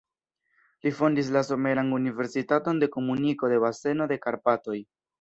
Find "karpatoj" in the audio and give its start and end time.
4.29-4.85